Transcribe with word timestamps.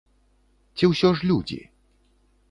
Ці 0.79 0.89
ўсё 0.91 1.11
ж 1.19 1.29
людзі? 1.33 1.59